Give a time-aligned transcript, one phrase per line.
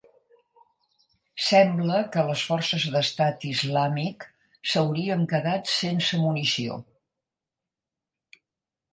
[1.47, 4.25] Sembla que les forces d'Estat Islàmic
[4.71, 6.79] s'haurien quedat sense munició.